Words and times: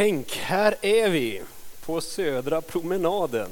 Tänk, 0.00 0.36
här 0.36 0.76
är 0.80 1.08
vi 1.08 1.42
på 1.80 2.00
Södra 2.00 2.60
promenaden. 2.60 3.50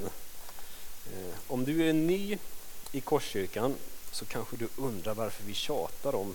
Eh, 1.07 1.35
om 1.46 1.64
du 1.64 1.89
är 1.89 1.93
ny 1.93 2.39
i 2.93 3.01
Korskyrkan 3.01 3.75
så 4.11 4.25
kanske 4.25 4.57
du 4.57 4.69
undrar 4.77 5.14
varför 5.14 5.45
vi 5.45 5.55
tjatar 5.55 6.14
om 6.14 6.35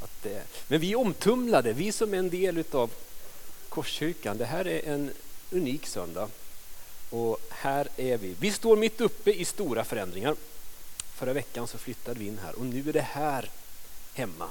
att 0.00 0.22
det 0.22 0.34
är... 0.34 0.42
Men 0.68 0.80
vi 0.80 0.92
är 0.92 0.98
omtumlade, 0.98 1.72
vi 1.72 1.92
som 1.92 2.14
är 2.14 2.18
en 2.18 2.30
del 2.30 2.64
av 2.70 2.90
Korskyrkan. 3.68 4.38
Det 4.38 4.44
här 4.44 4.66
är 4.66 4.92
en 4.92 5.10
unik 5.50 5.86
söndag 5.86 6.28
och 7.10 7.38
här 7.50 7.88
är 7.96 8.18
vi. 8.18 8.34
Vi 8.40 8.52
står 8.52 8.76
mitt 8.76 9.00
uppe 9.00 9.32
i 9.32 9.44
stora 9.44 9.84
förändringar. 9.84 10.36
Förra 11.14 11.32
veckan 11.32 11.68
så 11.68 11.78
flyttade 11.78 12.20
vi 12.20 12.26
in 12.26 12.38
här 12.44 12.58
och 12.58 12.66
nu 12.66 12.88
är 12.88 12.92
det 12.92 13.00
här 13.00 13.50
hemma. 14.14 14.48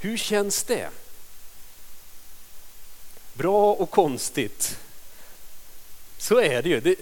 Hur 0.00 0.16
känns 0.16 0.64
det? 0.64 0.90
Bra 3.38 3.72
och 3.72 3.90
konstigt. 3.90 4.78
Så 6.16 6.40
är 6.40 6.62
det 6.62 6.68
ju. 6.68 6.80
Det, 6.80 6.94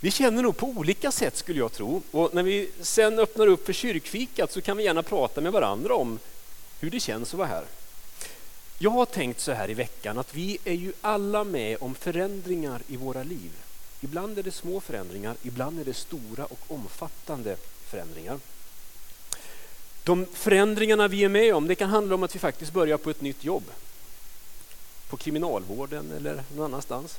vi 0.00 0.10
känner 0.10 0.42
nog 0.42 0.56
på 0.56 0.66
olika 0.66 1.12
sätt 1.12 1.36
skulle 1.36 1.58
jag 1.58 1.72
tro. 1.72 2.02
Och 2.10 2.34
när 2.34 2.42
vi 2.42 2.70
sen 2.80 3.18
öppnar 3.18 3.46
upp 3.46 3.66
för 3.66 3.72
kyrkfikat 3.72 4.52
så 4.52 4.60
kan 4.60 4.76
vi 4.76 4.84
gärna 4.84 5.02
prata 5.02 5.40
med 5.40 5.52
varandra 5.52 5.94
om 5.94 6.18
hur 6.80 6.90
det 6.90 7.00
känns 7.00 7.34
att 7.34 7.38
vara 7.38 7.48
här. 7.48 7.64
Jag 8.78 8.90
har 8.90 9.06
tänkt 9.06 9.40
så 9.40 9.52
här 9.52 9.70
i 9.70 9.74
veckan 9.74 10.18
att 10.18 10.34
vi 10.34 10.58
är 10.64 10.72
ju 10.72 10.92
alla 11.00 11.44
med 11.44 11.76
om 11.80 11.94
förändringar 11.94 12.82
i 12.88 12.96
våra 12.96 13.22
liv. 13.22 13.50
Ibland 14.00 14.38
är 14.38 14.42
det 14.42 14.50
små 14.50 14.80
förändringar, 14.80 15.36
ibland 15.42 15.80
är 15.80 15.84
det 15.84 15.94
stora 15.94 16.44
och 16.44 16.60
omfattande 16.68 17.56
förändringar. 17.90 18.38
De 20.04 20.26
förändringarna 20.32 21.08
vi 21.08 21.24
är 21.24 21.28
med 21.28 21.54
om, 21.54 21.68
det 21.68 21.74
kan 21.74 21.90
handla 21.90 22.14
om 22.14 22.22
att 22.22 22.34
vi 22.34 22.38
faktiskt 22.38 22.72
börjar 22.72 22.98
på 22.98 23.10
ett 23.10 23.20
nytt 23.20 23.44
jobb. 23.44 23.64
På 25.12 25.16
kriminalvården 25.16 26.12
eller 26.12 26.44
någon 26.54 26.64
annanstans. 26.64 27.18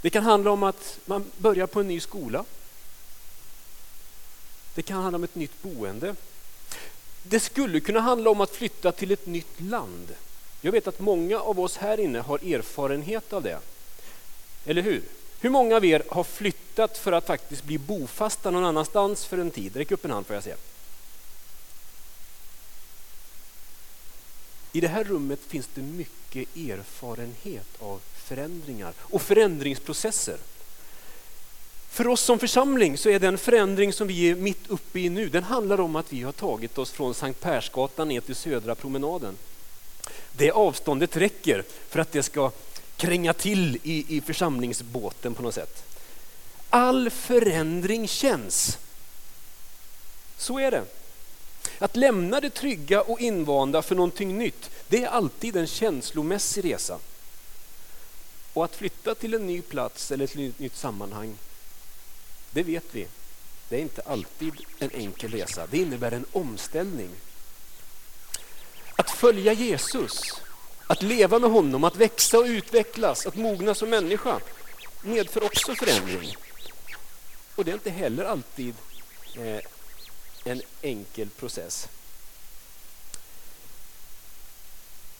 Det 0.00 0.10
kan 0.10 0.24
handla 0.24 0.50
om 0.50 0.62
att 0.62 0.98
man 1.04 1.30
börjar 1.36 1.66
på 1.66 1.80
en 1.80 1.88
ny 1.88 2.00
skola. 2.00 2.44
Det 4.74 4.82
kan 4.82 5.02
handla 5.02 5.16
om 5.16 5.24
ett 5.24 5.34
nytt 5.34 5.62
boende. 5.62 6.14
Det 7.22 7.40
skulle 7.40 7.80
kunna 7.80 8.00
handla 8.00 8.30
om 8.30 8.40
att 8.40 8.50
flytta 8.50 8.92
till 8.92 9.10
ett 9.10 9.26
nytt 9.26 9.60
land. 9.60 10.14
Jag 10.60 10.72
vet 10.72 10.86
att 10.86 11.00
många 11.00 11.40
av 11.40 11.60
oss 11.60 11.76
här 11.76 12.00
inne 12.00 12.20
har 12.20 12.54
erfarenhet 12.54 13.32
av 13.32 13.42
det. 13.42 13.58
Eller 14.64 14.82
hur? 14.82 15.02
Hur 15.40 15.50
många 15.50 15.76
av 15.76 15.84
er 15.84 16.02
har 16.08 16.24
flyttat 16.24 16.98
för 16.98 17.12
att 17.12 17.26
faktiskt 17.26 17.64
bli 17.64 17.78
bofasta 17.78 18.50
någon 18.50 18.64
annanstans 18.64 19.24
för 19.24 19.38
en 19.38 19.50
tid? 19.50 19.76
Räck 19.76 19.90
upp 19.90 20.04
en 20.04 20.10
hand 20.10 20.26
får 20.26 20.34
jag 20.34 20.44
se. 20.44 20.54
I 24.72 24.80
det 24.80 24.88
här 24.88 25.04
rummet 25.04 25.40
finns 25.48 25.68
det 25.74 25.82
mycket 25.82 26.56
erfarenhet 26.56 27.66
av 27.78 28.00
förändringar 28.14 28.92
och 28.98 29.22
förändringsprocesser. 29.22 30.36
För 31.90 32.08
oss 32.08 32.20
som 32.20 32.38
församling 32.38 32.98
så 32.98 33.08
är 33.08 33.18
den 33.18 33.38
förändring 33.38 33.92
som 33.92 34.08
vi 34.08 34.30
är 34.30 34.34
mitt 34.34 34.70
uppe 34.70 35.00
i 35.00 35.08
nu, 35.08 35.28
den 35.28 35.44
handlar 35.44 35.80
om 35.80 35.96
att 35.96 36.12
vi 36.12 36.22
har 36.22 36.32
tagit 36.32 36.78
oss 36.78 36.90
från 36.90 37.14
Sankt 37.14 37.40
Persgatan 37.40 38.08
ner 38.08 38.20
till 38.20 38.34
Södra 38.34 38.74
promenaden. 38.74 39.36
Det 40.32 40.50
avståndet 40.50 41.16
räcker 41.16 41.64
för 41.88 42.00
att 42.00 42.12
det 42.12 42.22
ska 42.22 42.50
kränga 42.96 43.32
till 43.32 43.78
i, 43.82 44.16
i 44.16 44.20
församlingsbåten 44.20 45.34
på 45.34 45.42
något 45.42 45.54
sätt. 45.54 45.84
All 46.70 47.10
förändring 47.10 48.08
känns. 48.08 48.78
Så 50.36 50.58
är 50.58 50.70
det. 50.70 50.84
Att 51.82 51.96
lämna 51.96 52.40
det 52.40 52.50
trygga 52.50 53.02
och 53.02 53.20
invanda 53.20 53.82
för 53.82 53.94
någonting 53.94 54.38
nytt, 54.38 54.70
det 54.88 55.04
är 55.04 55.08
alltid 55.08 55.56
en 55.56 55.66
känslomässig 55.66 56.64
resa. 56.64 56.98
Och 58.52 58.64
att 58.64 58.76
flytta 58.76 59.14
till 59.14 59.34
en 59.34 59.46
ny 59.46 59.62
plats 59.62 60.10
eller 60.10 60.24
ett 60.24 60.58
nytt 60.58 60.76
sammanhang, 60.76 61.38
det 62.50 62.62
vet 62.62 62.84
vi. 62.92 63.06
Det 63.68 63.76
är 63.76 63.80
inte 63.80 64.02
alltid 64.02 64.52
en 64.78 64.90
enkel 64.90 65.30
resa. 65.30 65.66
Det 65.70 65.78
innebär 65.78 66.12
en 66.12 66.26
omställning. 66.32 67.10
Att 68.96 69.10
följa 69.10 69.52
Jesus, 69.52 70.40
att 70.86 71.02
leva 71.02 71.38
med 71.38 71.50
honom, 71.50 71.84
att 71.84 71.96
växa 71.96 72.38
och 72.38 72.44
utvecklas, 72.44 73.26
att 73.26 73.36
mogna 73.36 73.74
som 73.74 73.90
människa 73.90 74.40
medför 75.02 75.44
också 75.44 75.74
förändring. 75.74 76.36
Och 77.54 77.64
det 77.64 77.70
är 77.70 77.74
inte 77.74 77.90
heller 77.90 78.24
alltid 78.24 78.74
eh, 79.36 79.60
en 80.44 80.62
enkel 80.82 81.30
process. 81.30 81.88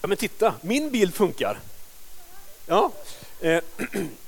Ja 0.01 0.09
men 0.09 0.17
titta, 0.17 0.55
min 0.61 0.91
bild 0.91 1.15
funkar. 1.15 1.61
Ja. 2.67 2.93
Eh, 3.41 3.63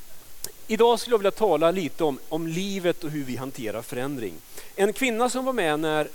idag 0.66 1.00
skulle 1.00 1.14
jag 1.14 1.18
vilja 1.18 1.30
tala 1.30 1.70
lite 1.70 2.04
om, 2.04 2.18
om 2.28 2.46
livet 2.46 3.04
och 3.04 3.10
hur 3.10 3.24
vi 3.24 3.36
hanterar 3.36 3.82
förändring. 3.82 4.34
En 4.76 4.92
kvinna 4.92 5.30
som 5.30 5.44
var 5.44 5.52
med 5.52 5.80
när 5.80 6.08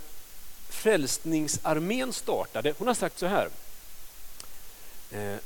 Frälsningsarmén 0.68 2.12
startade, 2.12 2.74
hon 2.78 2.86
har 2.86 2.94
sagt 2.94 3.18
så 3.18 3.26
här. 3.26 3.48
Eh, 5.10 5.36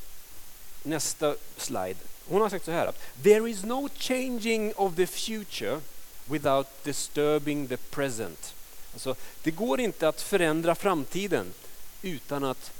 nästa 0.82 1.34
slide. 1.56 1.96
Hon 2.28 2.40
har 2.40 2.48
sagt 2.48 2.64
så 2.64 2.70
här 2.70 2.92
There 3.22 3.50
is 3.50 3.64
no 3.64 3.88
changing 3.94 4.72
of 4.76 4.96
the 4.96 5.06
future 5.06 5.80
without 6.26 6.66
disturbing 6.84 7.68
the 7.68 7.76
present. 7.76 8.54
Alltså, 8.92 9.14
det 9.42 9.50
går 9.50 9.80
inte 9.80 10.08
att 10.08 10.22
förändra 10.22 10.74
framtiden 10.74 11.54
utan 12.02 12.44
att 12.44 12.72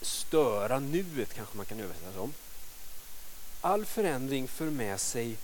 störa 0.00 0.80
nuet, 0.80 1.34
kanske 1.34 1.56
man 1.56 1.66
kan 1.66 1.80
översätta 1.80 2.12
som. 2.14 2.32
All 3.60 3.84
förändring 3.84 4.48
för 4.48 4.64
med 4.64 5.00
sig 5.00 5.36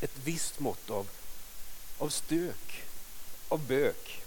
ett 0.00 0.16
visst 0.24 0.60
mått 0.60 0.90
av, 0.90 1.06
av 1.98 2.08
stök, 2.08 2.82
av 3.48 3.66
bök. 3.66 4.22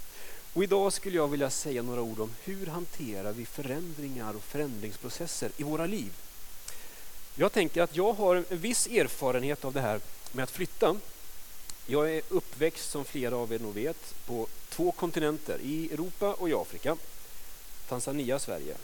Och 0.54 0.64
idag 0.64 0.94
skulle 0.94 1.16
jag 1.16 1.28
vilja 1.28 1.50
säga 1.50 1.82
några 1.82 2.02
ord 2.02 2.20
om 2.20 2.32
hur 2.44 2.68
hanterar 2.68 3.34
vi 3.34 3.46
förändringar 3.46 4.36
och 4.36 4.44
förändringsprocesser 4.44 5.52
i 5.58 5.64
våra 5.64 5.86
liv. 5.86 6.14
Jag 7.36 7.52
tänker 7.52 7.82
att 7.82 7.96
jag 7.96 8.14
har 8.14 8.36
en 8.36 8.46
viss 8.50 8.88
erfarenhet 8.88 9.66
av 9.66 9.74
det 9.74 9.82
här 9.82 10.00
med 10.32 10.44
att 10.44 10.52
flytta. 10.52 10.96
Jag 11.86 12.16
är 12.16 12.22
uppväxt, 12.30 12.90
som 12.90 13.06
flera 13.06 13.36
av 13.36 13.54
er 13.54 13.60
nog 13.60 13.74
vet, 13.74 14.16
på 14.26 14.48
två 14.70 14.92
kontinenter, 14.92 15.60
i 15.62 15.94
Europa 15.94 16.34
och 16.34 16.50
i 16.50 16.54
Afrika. 16.54 16.98
Tanzania, 17.90 18.40
Sverige. 18.40 18.76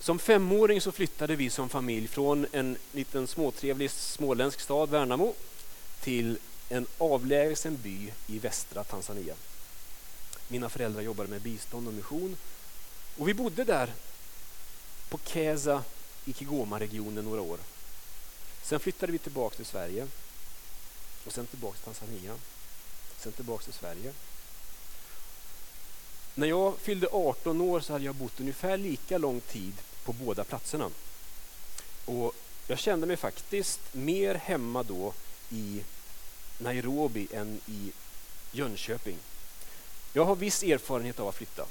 Som 0.00 0.18
femåring 0.18 0.80
så 0.80 0.92
flyttade 0.92 1.36
vi 1.36 1.50
som 1.50 1.68
familj 1.68 2.08
från 2.08 2.46
en 2.52 2.76
liten 2.92 3.26
småtrevlig 3.26 3.90
småländsk 3.90 4.60
stad, 4.60 4.90
Värnamo, 4.90 5.34
till 6.00 6.38
en 6.68 6.86
avlägsen 6.98 7.76
by 7.76 8.12
i 8.26 8.38
västra 8.38 8.84
Tanzania. 8.84 9.34
Mina 10.48 10.68
föräldrar 10.68 11.02
jobbade 11.02 11.28
med 11.28 11.40
bistånd 11.40 11.88
och 11.88 11.94
mission 11.94 12.36
och 13.16 13.28
vi 13.28 13.34
bodde 13.34 13.64
där 13.64 13.92
på 15.08 15.18
Keza 15.24 15.84
i 16.24 16.32
Kigoma-regionen 16.32 17.24
några 17.24 17.40
år. 17.40 17.58
Sen 18.62 18.80
flyttade 18.80 19.12
vi 19.12 19.18
tillbaka 19.18 19.56
till 19.56 19.66
Sverige 19.66 20.06
och 21.26 21.32
sen 21.32 21.46
tillbaka 21.46 21.76
till 21.76 21.84
Tanzania. 21.84 22.38
Sen 23.18 23.32
tillbaka 23.32 23.64
till 23.64 23.72
Sverige. 23.72 24.12
När 26.34 26.46
jag 26.46 26.78
fyllde 26.78 27.08
18 27.12 27.60
år 27.60 27.80
så 27.80 27.92
hade 27.92 28.04
jag 28.04 28.14
bott 28.14 28.40
ungefär 28.40 28.76
lika 28.76 29.18
lång 29.18 29.40
tid 29.40 29.72
på 30.04 30.12
båda 30.12 30.44
platserna. 30.44 30.90
Och 32.04 32.34
jag 32.66 32.78
kände 32.78 33.06
mig 33.06 33.16
faktiskt 33.16 33.80
mer 33.92 34.34
hemma 34.34 34.82
då 34.82 35.12
i 35.50 35.84
Nairobi 36.58 37.28
än 37.32 37.60
i 37.66 37.92
Jönköping. 38.52 39.16
Jag 40.12 40.24
har 40.24 40.36
viss 40.36 40.62
erfarenhet 40.62 41.20
av 41.20 41.28
att 41.28 41.34
flytta. 41.34 41.66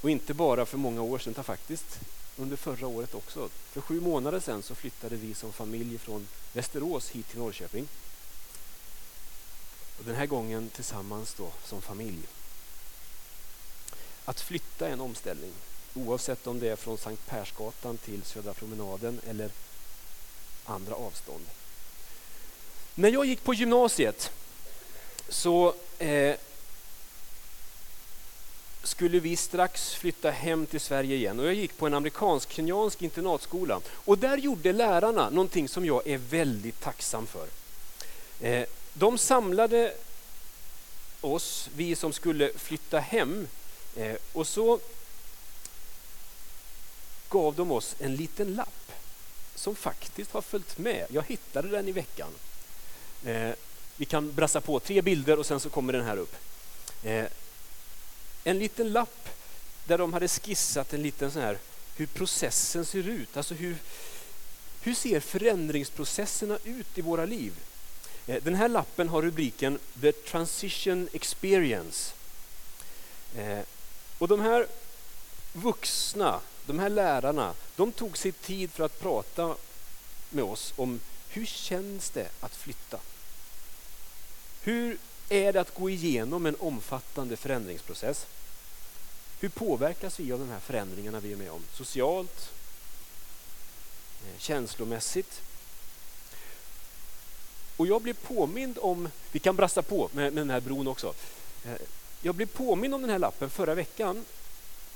Och 0.00 0.10
inte 0.10 0.34
bara 0.34 0.66
för 0.66 0.78
många 0.78 1.02
år 1.02 1.18
sedan, 1.18 1.30
utan 1.30 1.44
faktiskt 1.44 2.00
under 2.36 2.56
förra 2.56 2.86
året 2.86 3.14
också. 3.14 3.48
För 3.48 3.80
sju 3.80 4.00
månader 4.00 4.40
sedan 4.40 4.62
så 4.62 4.74
flyttade 4.74 5.16
vi 5.16 5.34
som 5.34 5.52
familj 5.52 5.98
från 5.98 6.28
Västerås 6.52 7.10
hit 7.10 7.28
till 7.28 7.38
Norrköping. 7.38 7.88
Och 9.98 10.04
den 10.04 10.14
här 10.14 10.26
gången 10.26 10.70
tillsammans 10.70 11.34
då 11.34 11.50
som 11.64 11.82
familj. 11.82 12.22
Att 14.24 14.40
flytta 14.40 14.88
är 14.88 14.92
en 14.92 15.00
omställning. 15.00 15.52
Oavsett 15.94 16.46
om 16.46 16.60
det 16.60 16.68
är 16.68 16.76
från 16.76 16.98
Sankt 16.98 17.26
Persgatan 17.26 17.98
till 17.98 18.22
Södra 18.22 18.54
promenaden 18.54 19.20
eller 19.26 19.50
andra 20.64 20.94
avstånd. 20.94 21.46
När 22.94 23.08
jag 23.08 23.26
gick 23.26 23.44
på 23.44 23.54
gymnasiet 23.54 24.30
så 25.28 25.74
eh, 25.98 26.36
skulle 28.82 29.20
vi 29.20 29.36
strax 29.36 29.94
flytta 29.94 30.30
hem 30.30 30.66
till 30.66 30.80
Sverige 30.80 31.16
igen 31.16 31.40
och 31.40 31.46
jag 31.46 31.54
gick 31.54 31.76
på 31.76 31.86
en 31.86 31.94
amerikansk-kenyansk 31.94 33.02
internatskola 33.02 33.80
och 33.88 34.18
där 34.18 34.36
gjorde 34.36 34.72
lärarna 34.72 35.30
någonting 35.30 35.68
som 35.68 35.86
jag 35.86 36.06
är 36.06 36.18
väldigt 36.18 36.80
tacksam 36.80 37.26
för. 37.26 37.48
Eh, 38.40 38.66
de 38.94 39.18
samlade 39.18 39.94
oss, 41.20 41.68
vi 41.76 41.96
som 41.96 42.12
skulle 42.12 42.52
flytta 42.56 43.00
hem, 43.00 43.48
eh, 43.96 44.16
och 44.32 44.46
så 44.46 44.80
gav 47.28 47.54
de 47.54 47.72
oss 47.72 47.96
en 47.98 48.16
liten 48.16 48.54
lapp 48.54 48.92
som 49.54 49.76
faktiskt 49.76 50.32
har 50.32 50.42
följt 50.42 50.78
med. 50.78 51.06
Jag 51.10 51.22
hittade 51.22 51.68
den 51.68 51.88
i 51.88 51.92
veckan. 51.92 52.30
Eh, 53.24 53.50
vi 53.96 54.04
kan 54.04 54.32
brassa 54.32 54.60
på 54.60 54.80
tre 54.80 55.02
bilder 55.02 55.38
och 55.38 55.46
sen 55.46 55.60
så 55.60 55.70
kommer 55.70 55.92
den 55.92 56.04
här 56.04 56.16
upp. 56.16 56.34
Eh, 57.02 57.24
en 58.44 58.58
liten 58.58 58.92
lapp 58.92 59.28
där 59.84 59.98
de 59.98 60.12
hade 60.12 60.28
skissat 60.28 60.92
en 60.92 61.02
liten 61.02 61.30
sån 61.30 61.42
här 61.42 61.58
hur 61.96 62.06
processen 62.06 62.84
ser 62.84 63.08
ut. 63.08 63.36
Alltså 63.36 63.54
hur, 63.54 63.76
hur 64.80 64.94
ser 64.94 65.20
förändringsprocesserna 65.20 66.58
ut 66.64 66.98
i 66.98 67.00
våra 67.00 67.24
liv? 67.24 67.52
Eh, 68.28 68.42
den 68.42 68.54
här 68.54 68.68
lappen 68.68 69.08
har 69.08 69.22
rubriken 69.22 69.78
The 70.00 70.12
Transition 70.12 71.08
Experience. 71.12 72.14
Eh, 73.36 73.60
och 74.18 74.28
de 74.28 74.40
här 74.40 74.66
vuxna, 75.52 76.40
de 76.66 76.78
här 76.78 76.88
lärarna, 76.88 77.54
de 77.76 77.92
tog 77.92 78.18
sig 78.18 78.32
tid 78.32 78.70
för 78.70 78.84
att 78.84 79.00
prata 79.00 79.56
med 80.30 80.44
oss 80.44 80.72
om 80.76 81.00
hur 81.28 81.46
känns 81.46 82.10
det 82.10 82.28
att 82.40 82.56
flytta? 82.56 82.98
Hur 84.62 84.98
är 85.28 85.52
det 85.52 85.60
att 85.60 85.74
gå 85.74 85.90
igenom 85.90 86.46
en 86.46 86.56
omfattande 86.60 87.36
förändringsprocess? 87.36 88.26
Hur 89.40 89.48
påverkas 89.48 90.20
vi 90.20 90.32
av 90.32 90.38
de 90.38 90.48
här 90.48 90.60
förändringarna 90.60 91.20
vi 91.20 91.32
är 91.32 91.36
med 91.36 91.50
om? 91.50 91.62
Socialt, 91.72 92.50
eh, 94.24 94.38
känslomässigt. 94.38 95.42
Och 97.78 97.86
jag 97.86 98.02
blev 98.02 98.14
påmind 98.14 98.78
om, 98.80 99.08
vi 99.32 99.38
kan 99.38 99.56
brassa 99.56 99.82
på 99.82 100.08
med, 100.12 100.32
med 100.32 100.40
den 100.40 100.50
här 100.50 100.60
bron 100.60 100.88
också. 100.88 101.14
Eh, 101.64 101.72
jag 102.22 102.34
blev 102.34 102.46
påmind 102.46 102.94
om 102.94 103.00
den 103.02 103.10
här 103.10 103.18
lappen 103.18 103.50
förra 103.50 103.74
veckan, 103.74 104.24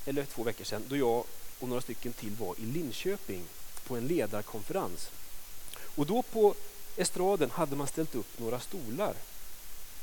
eller 0.05 0.25
två 0.25 0.43
veckor 0.43 0.65
sedan, 0.65 0.83
då 0.89 0.97
jag 0.97 1.25
och 1.61 1.69
några 1.69 1.81
stycken 1.81 2.13
till 2.13 2.31
var 2.31 2.55
i 2.59 2.65
Linköping 2.65 3.45
på 3.87 3.97
en 3.97 4.07
ledarkonferens. 4.07 5.11
Och 5.95 6.07
då 6.07 6.23
på 6.23 6.55
estraden 6.97 7.51
hade 7.51 7.77
man 7.77 7.87
ställt 7.87 8.15
upp 8.15 8.39
några 8.39 8.61
stolar 8.61 9.15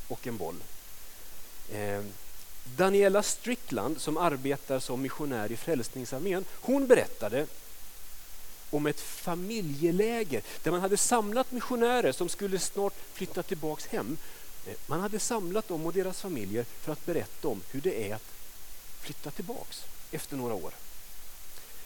och 0.08 0.26
en 0.26 0.36
boll. 0.36 0.56
Eh, 1.72 2.02
Daniela 2.76 3.22
Strickland 3.22 4.00
som 4.00 4.16
arbetar 4.16 4.78
som 4.78 5.02
missionär 5.02 5.52
i 5.52 5.56
Frälsningsarmén, 5.56 6.44
hon 6.50 6.86
berättade 6.86 7.46
om 8.70 8.86
ett 8.86 9.00
familjeläger 9.00 10.42
där 10.62 10.70
man 10.70 10.80
hade 10.80 10.96
samlat 10.96 11.52
missionärer 11.52 12.12
som 12.12 12.28
skulle 12.28 12.58
snart 12.58 12.94
flytta 13.12 13.42
tillbaks 13.42 13.86
hem. 13.86 14.16
Eh, 14.66 14.74
man 14.86 15.00
hade 15.00 15.18
samlat 15.18 15.68
dem 15.68 15.86
och 15.86 15.92
deras 15.92 16.20
familjer 16.20 16.64
för 16.80 16.92
att 16.92 17.06
berätta 17.06 17.48
om 17.48 17.62
hur 17.70 17.80
det 17.80 18.10
är 18.10 18.14
att 18.14 18.24
flytta 19.00 19.30
tillbaks 19.30 19.84
efter 20.10 20.36
några 20.36 20.54
år. 20.54 20.72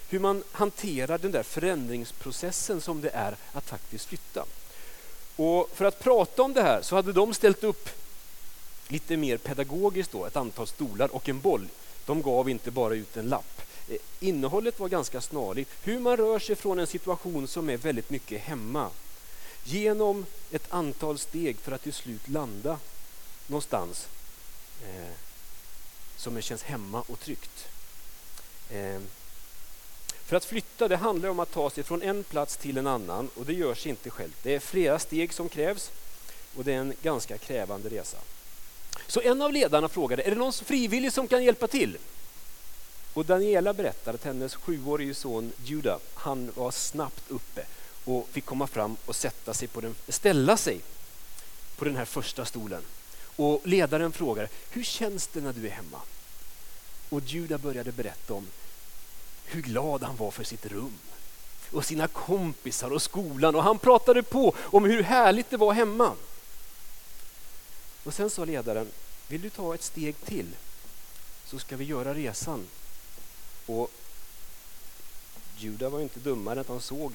Hur 0.09 0.19
man 0.19 0.43
hanterar 0.53 1.19
den 1.19 1.33
där 1.33 1.43
förändringsprocessen 1.43 2.81
som 2.81 3.01
det 3.01 3.11
är 3.11 3.37
att 3.53 3.67
faktiskt 3.67 4.07
flytta. 4.07 4.45
Och 5.37 5.71
för 5.75 5.85
att 5.85 6.01
prata 6.01 6.43
om 6.43 6.53
det 6.53 6.63
här 6.63 6.83
så 6.83 6.97
hade 6.97 7.13
de 7.13 7.35
ställt 7.35 7.65
upp 7.65 7.89
lite 8.89 9.17
mer 9.17 9.37
pedagogiskt 9.37 10.13
då, 10.13 10.27
ett 10.27 10.37
antal 10.37 10.67
stolar 10.67 11.15
och 11.15 11.29
en 11.29 11.41
boll. 11.41 11.69
De 12.07 12.23
gav 12.23 12.49
inte 12.49 12.71
bara 12.71 12.95
ut 12.95 13.17
en 13.17 13.29
lapp. 13.29 13.63
Eh, 13.89 13.97
innehållet 14.21 14.81
var 14.81 14.89
ganska 14.89 15.21
snarligt. 15.21 15.71
Hur 15.83 15.99
man 15.99 16.17
rör 16.17 16.39
sig 16.39 16.57
från 16.57 16.79
en 16.79 16.87
situation 16.87 17.49
som 17.49 17.71
är 17.71 17.77
väldigt 17.77 18.11
mycket 18.11 18.41
hemma 18.41 18.91
genom 19.65 20.27
ett 20.51 20.73
antal 20.73 21.19
steg 21.19 21.57
för 21.59 21.73
att 21.73 21.83
till 21.83 21.93
slut 21.93 22.29
landa 22.29 22.79
någonstans 23.47 24.09
eh, 24.83 25.13
som 26.17 26.41
känns 26.41 26.63
hemma 26.63 27.05
och 27.07 27.21
tryggt. 27.21 27.69
Eh, 28.71 29.01
för 30.27 30.37
att 30.37 30.45
flytta 30.45 30.89
det 30.89 30.97
handlar 30.97 31.29
om 31.29 31.41
att 31.41 31.53
ta 31.53 31.71
sig 31.71 31.85
från 31.85 32.03
en 32.03 32.25
plats 32.25 32.57
till 32.57 32.79
en 32.79 32.87
annan 32.87 33.31
och 33.35 33.47
det 33.47 33.53
görs 33.53 33.87
inte 33.87 34.11
självt. 34.11 34.37
Det 34.43 34.55
är 34.55 34.61
flera 34.61 34.99
steg 34.99 35.33
som 35.33 35.49
krävs 35.49 35.91
och 36.57 36.65
det 36.65 36.73
är 36.73 36.79
en 36.79 36.95
ganska 37.03 37.39
krävande 37.39 37.89
resa. 37.89 38.19
Så 39.07 39.21
en 39.21 39.43
av 39.43 39.53
ledarna 39.53 39.89
frågade, 39.89 40.23
är 40.23 40.31
det 40.31 40.37
någon 40.37 40.53
frivillig 40.53 41.13
som 41.13 41.29
kan 41.29 41.45
hjälpa 41.45 41.67
till? 41.67 41.99
Och 43.15 43.25
Daniela 43.25 43.73
berättar 43.73 44.15
att 44.15 44.25
hennes 44.25 44.55
sjuårige 44.55 45.15
son 45.15 45.53
Juda, 45.65 45.99
han 46.15 46.53
var 46.55 46.71
snabbt 46.71 47.25
uppe 47.29 47.67
och 48.05 48.29
fick 48.33 48.45
komma 48.45 48.67
fram 48.67 48.97
och 49.07 49.17
sätta 49.17 49.55
sig 49.55 49.69
på 49.69 49.81
den, 49.81 49.95
ställa 50.09 50.57
sig 50.57 50.81
på 51.77 51.85
den 51.85 51.97
här 51.97 52.05
första 52.05 52.45
stolen. 52.45 52.83
Och 53.37 53.61
ledaren 53.65 54.13
frågade, 54.13 54.49
hur 54.71 54.85
känns 54.85 55.27
det 55.27 55.41
när 55.41 55.53
du 55.53 55.67
är 55.67 55.71
hemma? 55.71 56.01
Och 57.09 57.21
Juda 57.21 57.59
började 57.59 57.93
berätta 57.93 58.35
om 58.35 58.47
hur 59.45 59.63
glad 59.63 60.03
han 60.03 60.17
var 60.17 60.31
för 60.31 60.45
sitt 60.45 60.67
rum 60.67 60.99
och 61.71 61.85
sina 61.85 62.09
kompisar 62.09 62.91
och 62.91 63.03
skolan 63.03 63.55
och 63.55 63.63
han 63.63 63.79
pratade 63.79 64.23
på 64.23 64.55
om 64.59 64.85
hur 64.85 65.03
härligt 65.03 65.51
det 65.51 65.57
var 65.57 65.73
hemma. 65.73 66.13
Och 68.05 68.15
sen 68.15 68.31
sa 68.31 68.45
ledaren, 68.45 68.89
vill 69.29 69.41
du 69.43 69.51
ta 69.51 69.75
ett 69.75 69.83
steg 69.83 70.17
till 70.25 70.47
så 71.47 71.59
ska 71.59 71.77
vi 71.77 71.85
göra 71.85 72.15
resan. 72.15 72.67
Och 73.67 73.91
Juda 75.57 75.89
var 75.89 76.01
inte 76.01 76.21
dummare 76.21 76.53
än 76.53 76.61
att 76.61 76.69
han 76.69 76.81
såg. 76.81 77.13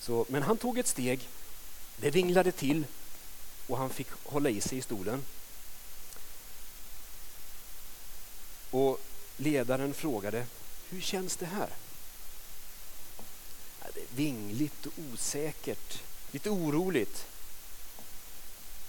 Så, 0.00 0.26
men 0.28 0.42
han 0.42 0.56
tog 0.56 0.78
ett 0.78 0.86
steg, 0.86 1.28
det 1.96 2.10
ringlade 2.10 2.52
till 2.52 2.84
och 3.66 3.78
han 3.78 3.90
fick 3.90 4.08
hålla 4.24 4.50
i 4.50 4.60
sig 4.60 4.78
i 4.78 4.82
stolen. 4.82 5.24
Och 8.70 9.00
ledaren 9.36 9.94
frågade, 9.94 10.46
hur 10.88 11.00
känns 11.00 11.36
det 11.36 11.46
här? 11.46 11.68
Ja, 13.80 13.86
det 13.94 14.00
är 14.00 14.16
vingligt 14.16 14.86
och 14.86 14.92
osäkert, 15.12 16.02
lite 16.30 16.50
oroligt. 16.50 17.26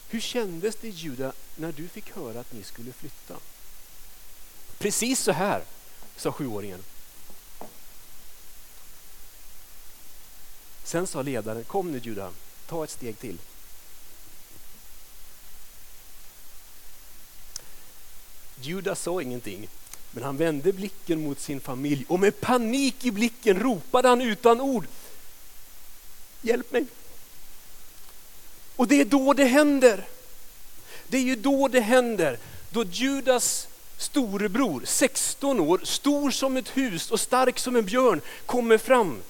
Hur 0.09 0.19
kändes 0.19 0.75
det 0.75 0.89
Juda 0.89 1.33
när 1.55 1.71
du 1.71 1.87
fick 1.87 2.15
höra 2.15 2.39
att 2.39 2.53
ni 2.53 2.63
skulle 2.63 2.93
flytta? 2.93 3.37
Precis 4.77 5.19
så 5.19 5.31
här, 5.31 5.63
sa 6.19 6.31
sjuåringen. 6.31 6.83
Sen 10.83 11.07
sa 11.07 11.21
ledaren, 11.21 11.63
kom 11.63 11.91
nu 11.91 11.99
Juda, 12.03 12.31
ta 12.67 12.83
ett 12.83 12.89
steg 12.89 13.19
till. 13.19 13.37
Juda 18.61 18.95
sa 18.95 19.21
ingenting, 19.21 19.69
men 20.11 20.23
han 20.23 20.37
vände 20.37 20.73
blicken 20.73 21.23
mot 21.23 21.39
sin 21.39 21.59
familj 21.59 22.05
och 22.07 22.19
med 22.19 22.41
panik 22.41 23.05
i 23.05 23.11
blicken 23.11 23.59
ropade 23.59 24.07
han 24.07 24.21
utan 24.21 24.61
ord. 24.61 24.85
Hjälp 26.41 26.71
mig! 26.71 26.85
Och 28.75 28.87
det 28.87 29.01
är 29.01 29.05
då 29.05 29.33
det 29.33 29.45
händer. 29.45 30.07
Det 31.07 31.17
är 31.17 31.21
ju 31.21 31.35
då 31.35 31.67
det 31.67 31.81
händer. 31.81 32.39
Då 32.69 32.83
Judas 32.83 33.68
storebror, 33.99 34.81
16 34.85 35.59
år, 35.59 35.81
stor 35.83 36.31
som 36.31 36.57
ett 36.57 36.77
hus 36.77 37.11
och 37.11 37.19
stark 37.19 37.59
som 37.59 37.75
en 37.75 37.85
björn, 37.85 38.21
kommer 38.45 38.77
fram 38.77 39.21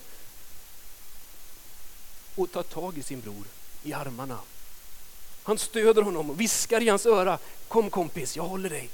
och 2.36 2.52
tar 2.52 2.64
tag 2.64 2.98
i 2.98 3.04
sin 3.04 3.22
bror 3.22 3.46
i 3.84 3.94
armarna. 3.94 4.40
Han 5.44 5.58
stöder 5.58 6.02
honom 6.02 6.30
och 6.30 6.42
viskar 6.42 6.82
i 6.82 6.90
hans 6.90 7.06
öra, 7.06 7.38
kom 7.68 7.90
kompis, 7.90 8.36
jag 8.36 8.44
håller 8.44 8.70
dig. 8.70 8.90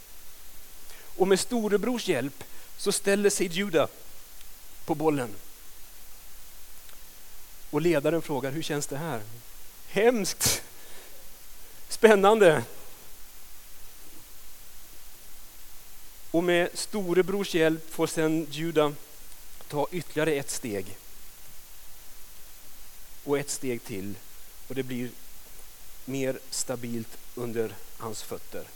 Och 1.17 1.27
med 1.27 1.39
storebrors 1.39 2.07
hjälp 2.07 2.43
så 2.77 2.91
ställer 2.91 3.29
sig 3.29 3.47
Juda 3.47 3.87
på 4.85 4.95
bollen. 4.95 5.29
Och 7.69 7.81
ledaren 7.81 8.21
frågar, 8.21 8.51
hur 8.51 8.61
känns 8.61 8.87
det 8.87 8.97
här? 8.97 9.21
Hemskt! 9.87 10.63
Spännande! 11.89 12.63
Och 16.35 16.43
med 16.43 16.69
storebrors 16.73 17.55
hjälp 17.55 17.93
får 17.93 18.07
sedan 18.07 18.47
Juda 18.51 18.93
ta 19.67 19.87
ytterligare 19.91 20.31
ett 20.31 20.49
steg. 20.49 20.97
Och 23.23 23.39
ett 23.39 23.49
steg 23.49 23.83
till. 23.83 24.15
Och 24.67 24.75
det 24.75 24.83
blir 24.83 25.09
mer 26.05 26.39
stabilt 26.49 27.17
under 27.35 27.75
hans 27.97 28.23
fötter. 28.23 28.67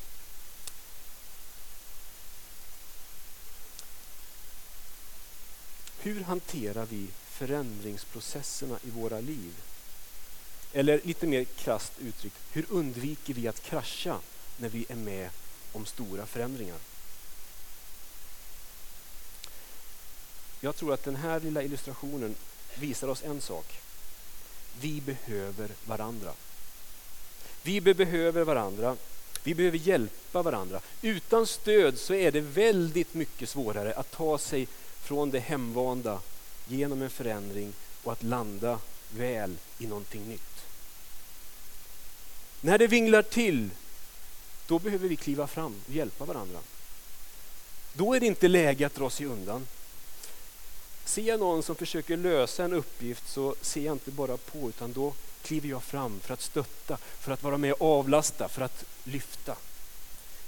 Hur 5.99 6.23
hanterar 6.23 6.85
vi 6.85 7.07
förändringsprocesserna 7.29 8.79
i 8.83 8.89
våra 8.89 9.19
liv? 9.19 9.53
Eller 10.73 11.01
lite 11.03 11.27
mer 11.27 11.43
krasst 11.43 11.91
uttryckt, 11.99 12.37
hur 12.51 12.65
undviker 12.69 13.33
vi 13.33 13.47
att 13.47 13.63
krascha 13.63 14.19
när 14.57 14.69
vi 14.69 14.85
är 14.89 14.95
med 14.95 15.29
om 15.73 15.85
stora 15.85 16.25
förändringar? 16.25 16.77
Jag 20.61 20.75
tror 20.75 20.93
att 20.93 21.03
den 21.03 21.15
här 21.15 21.39
lilla 21.39 21.63
illustrationen 21.63 22.35
visar 22.75 23.07
oss 23.07 23.23
en 23.23 23.41
sak. 23.41 23.79
Vi 24.81 25.01
behöver 25.01 25.69
varandra. 25.85 26.33
Vi 27.63 27.81
behöver 27.81 28.43
varandra. 28.43 28.97
Vi 29.43 29.55
behöver 29.55 29.77
hjälpa 29.77 30.41
varandra. 30.41 30.81
Utan 31.01 31.47
stöd 31.47 31.97
så 31.97 32.13
är 32.13 32.31
det 32.31 32.41
väldigt 32.41 33.13
mycket 33.13 33.49
svårare 33.49 33.93
att 33.93 34.11
ta 34.11 34.37
sig 34.37 34.67
från 35.01 35.29
det 35.29 35.39
hemvanda 35.39 36.19
genom 36.67 37.01
en 37.01 37.09
förändring 37.09 37.73
och 38.03 38.11
att 38.11 38.23
landa 38.23 38.79
väl 39.15 39.55
i 39.77 39.87
någonting 39.87 40.27
nytt. 40.27 40.65
När 42.61 42.77
det 42.77 42.87
vinglar 42.87 43.21
till, 43.21 43.69
då 44.67 44.79
behöver 44.79 45.07
vi 45.07 45.15
kliva 45.15 45.47
fram 45.47 45.75
och 45.87 45.93
hjälpa 45.93 46.25
varandra. 46.25 46.59
Då 47.93 48.13
är 48.13 48.19
det 48.19 48.25
inte 48.25 48.47
läge 48.47 48.85
att 48.85 48.95
dra 48.95 49.09
sig 49.09 49.25
undan. 49.25 49.67
Ser 51.09 51.21
jag 51.21 51.39
någon 51.39 51.63
som 51.63 51.75
försöker 51.75 52.17
lösa 52.17 52.63
en 52.63 52.73
uppgift 52.73 53.29
så 53.29 53.55
ser 53.61 53.81
jag 53.81 53.95
inte 53.95 54.11
bara 54.11 54.37
på 54.37 54.69
utan 54.69 54.93
då 54.93 55.13
kliver 55.43 55.69
jag 55.69 55.83
fram 55.83 56.19
för 56.19 56.33
att 56.33 56.41
stötta, 56.41 56.97
för 57.19 57.31
att 57.31 57.43
vara 57.43 57.57
med 57.57 57.73
och 57.73 57.99
avlasta, 57.99 58.47
för 58.49 58.61
att 58.61 58.85
lyfta. 59.03 59.55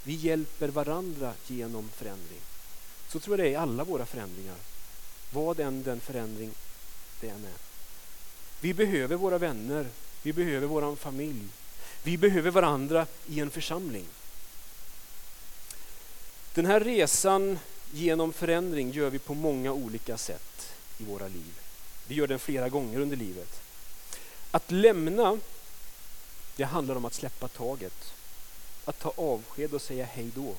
Vi 0.02 0.14
hjälper 0.14 0.68
varandra 0.68 1.34
genom 1.46 1.88
förändring. 1.88 2.40
Så 3.08 3.20
tror 3.20 3.38
jag 3.38 3.46
det 3.46 3.50
är 3.50 3.52
i 3.52 3.56
alla 3.56 3.84
våra 3.84 4.06
förändringar. 4.06 4.56
Vad 5.32 5.60
än 5.60 5.82
den 5.82 6.00
förändring 6.00 6.50
det 7.20 7.28
än 7.28 7.44
är. 7.44 7.60
Vi 8.60 8.74
behöver 8.74 9.16
våra 9.16 9.38
vänner, 9.38 9.86
vi 10.22 10.32
behöver 10.32 10.66
vår 10.66 10.96
familj. 10.96 11.48
Vi 12.02 12.18
behöver 12.18 12.50
varandra 12.50 13.06
i 13.26 13.40
en 13.40 13.50
församling. 13.50 14.06
Den 16.54 16.66
här 16.66 16.80
resan 16.80 17.58
genom 17.92 18.32
förändring 18.32 18.90
gör 18.90 19.10
vi 19.10 19.18
på 19.18 19.34
många 19.34 19.72
olika 19.72 20.18
sätt 20.18 20.74
i 20.98 21.04
våra 21.04 21.28
liv. 21.28 21.52
Vi 22.06 22.14
gör 22.14 22.26
den 22.26 22.38
flera 22.38 22.68
gånger 22.68 23.00
under 23.00 23.16
livet. 23.16 23.60
Att 24.50 24.70
lämna, 24.70 25.38
det 26.56 26.64
handlar 26.64 26.94
om 26.96 27.04
att 27.04 27.14
släppa 27.14 27.48
taget. 27.48 28.14
Att 28.84 28.98
ta 28.98 29.12
avsked 29.16 29.74
och 29.74 29.82
säga 29.82 30.04
hej 30.04 30.30
då. 30.34 30.54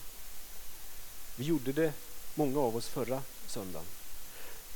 Vi 1.36 1.46
gjorde 1.46 1.72
det, 1.72 1.94
många 2.36 2.60
av 2.60 2.76
oss, 2.76 2.88
förra 2.88 3.22
söndagen. 3.48 3.88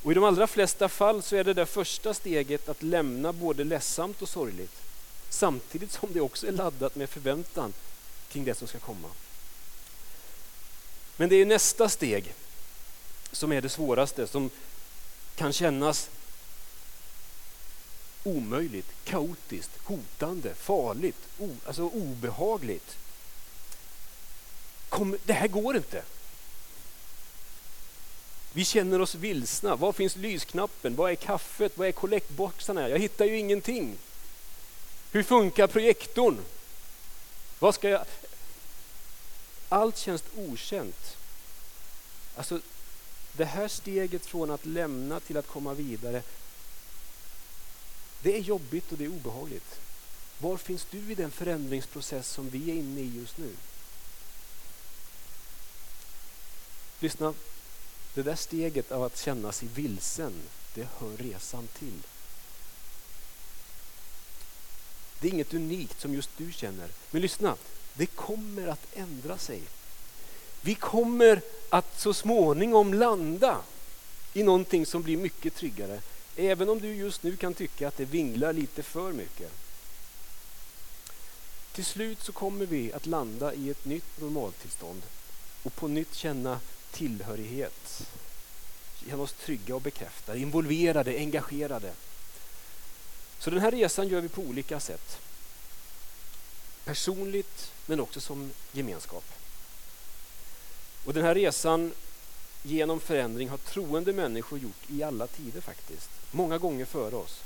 Och 0.03 0.11
I 0.11 0.15
de 0.15 0.23
allra 0.23 0.47
flesta 0.47 0.89
fall 0.89 1.23
så 1.23 1.35
är 1.35 1.43
det 1.43 1.53
det 1.53 1.65
första 1.65 2.13
steget 2.13 2.69
att 2.69 2.83
lämna 2.83 3.33
både 3.33 3.63
ledsamt 3.63 4.21
och 4.21 4.29
sorgligt. 4.29 4.75
Samtidigt 5.29 5.91
som 5.91 6.13
det 6.13 6.21
också 6.21 6.47
är 6.47 6.51
laddat 6.51 6.95
med 6.95 7.09
förväntan 7.09 7.73
kring 8.29 8.45
det 8.45 8.55
som 8.55 8.67
ska 8.67 8.79
komma. 8.79 9.07
Men 11.17 11.29
det 11.29 11.35
är 11.35 11.45
nästa 11.45 11.89
steg 11.89 12.33
som 13.31 13.51
är 13.51 13.61
det 13.61 13.69
svåraste, 13.69 14.27
som 14.27 14.49
kan 15.35 15.53
kännas 15.53 16.09
omöjligt, 18.23 18.87
kaotiskt, 19.03 19.71
hotande, 19.83 20.55
farligt, 20.55 21.17
o, 21.39 21.55
alltså 21.65 21.83
obehagligt. 21.83 22.97
Kom, 24.89 25.17
det 25.25 25.33
här 25.33 25.47
går 25.47 25.77
inte. 25.77 26.03
Vi 28.53 28.65
känner 28.65 29.01
oss 29.01 29.15
vilsna. 29.15 29.75
Var 29.75 29.91
finns 29.91 30.15
lysknappen? 30.15 30.95
Var 30.95 31.09
är 31.09 31.15
kaffet? 31.15 31.77
Var 31.77 31.85
är 31.85 31.91
kollektboxarna? 31.91 32.89
Jag 32.89 32.99
hittar 32.99 33.25
ju 33.25 33.37
ingenting. 33.37 33.97
Hur 35.11 35.23
funkar 35.23 35.67
projektorn? 35.67 36.39
Vad 37.59 37.75
ska 37.75 37.89
jag... 37.89 38.05
Allt 39.69 39.97
känns 39.97 40.23
okänt. 40.35 41.17
Alltså, 42.35 42.59
det 43.37 43.45
här 43.45 43.67
steget 43.67 44.25
från 44.25 44.51
att 44.51 44.65
lämna 44.65 45.19
till 45.19 45.37
att 45.37 45.47
komma 45.47 45.73
vidare, 45.73 46.23
det 48.21 48.37
är 48.37 48.41
jobbigt 48.41 48.91
och 48.91 48.97
det 48.97 49.05
är 49.05 49.09
obehagligt. 49.09 49.79
Var 50.39 50.57
finns 50.57 50.87
du 50.89 51.11
i 51.11 51.15
den 51.15 51.31
förändringsprocess 51.31 52.29
som 52.29 52.49
vi 52.49 52.71
är 52.71 52.75
inne 52.75 53.01
i 53.01 53.15
just 53.15 53.37
nu? 53.37 53.55
Lyssna, 56.99 57.33
det 58.13 58.23
där 58.23 58.35
steget 58.35 58.91
av 58.91 59.03
att 59.03 59.17
känna 59.17 59.51
sig 59.51 59.67
vilsen, 59.67 60.33
det 60.73 60.87
hör 60.99 61.17
resan 61.17 61.67
till. 61.67 62.01
Det 65.19 65.27
är 65.27 65.31
inget 65.31 65.53
unikt 65.53 66.01
som 66.01 66.13
just 66.13 66.29
du 66.37 66.51
känner. 66.51 66.89
Men 67.11 67.21
lyssna, 67.21 67.57
det 67.93 68.05
kommer 68.05 68.67
att 68.67 68.87
ändra 68.93 69.37
sig. 69.37 69.61
Vi 70.61 70.75
kommer 70.75 71.41
att 71.69 71.99
så 71.99 72.13
småningom 72.13 72.93
landa 72.93 73.61
i 74.33 74.43
någonting 74.43 74.85
som 74.85 75.01
blir 75.01 75.17
mycket 75.17 75.55
tryggare. 75.55 76.01
Även 76.35 76.69
om 76.69 76.79
du 76.79 76.95
just 76.95 77.23
nu 77.23 77.35
kan 77.35 77.53
tycka 77.53 77.87
att 77.87 77.97
det 77.97 78.05
vinglar 78.05 78.53
lite 78.53 78.83
för 78.83 79.11
mycket. 79.11 79.51
Till 81.71 81.85
slut 81.85 82.23
så 82.23 82.31
kommer 82.31 82.65
vi 82.65 82.93
att 82.93 83.05
landa 83.05 83.53
i 83.53 83.69
ett 83.69 83.85
nytt 83.85 84.21
normaltillstånd 84.21 85.01
och 85.63 85.75
på 85.75 85.87
nytt 85.87 86.15
känna 86.15 86.59
tillhörighet. 86.91 88.07
Känna 88.95 89.23
oss 89.23 89.33
trygga 89.33 89.75
och 89.75 89.81
bekräftade, 89.81 90.39
involverade, 90.39 91.17
engagerade. 91.17 91.93
Så 93.39 93.49
den 93.49 93.59
här 93.59 93.71
resan 93.71 94.07
gör 94.07 94.21
vi 94.21 94.29
på 94.29 94.41
olika 94.41 94.79
sätt. 94.79 95.17
Personligt 96.85 97.71
men 97.85 97.99
också 97.99 98.21
som 98.21 98.51
gemenskap. 98.71 99.36
Och 101.07 101.13
den 101.13 101.25
här 101.25 101.35
resan 101.35 101.91
genom 102.63 102.99
förändring 102.99 103.49
har 103.49 103.57
troende 103.57 104.13
människor 104.13 104.59
gjort 104.59 104.89
i 104.89 105.03
alla 105.03 105.27
tider 105.27 105.61
faktiskt. 105.61 106.09
Många 106.31 106.57
gånger 106.57 106.85
före 106.85 107.15
oss. 107.15 107.39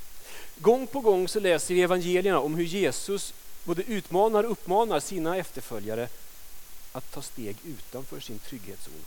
Gång 0.57 0.87
på 0.87 0.99
gång 0.99 1.27
så 1.27 1.39
läser 1.39 1.73
vi 1.73 1.81
evangelierna 1.81 2.39
om 2.39 2.55
hur 2.55 2.63
Jesus 2.63 3.33
både 3.63 3.83
utmanar 3.83 4.43
och 4.43 4.51
uppmanar 4.51 4.99
sina 4.99 5.37
efterföljare 5.37 6.09
att 6.91 7.11
ta 7.11 7.21
steg 7.21 7.57
utanför 7.65 8.19
sin 8.19 8.39
trygghetszon. 8.39 9.05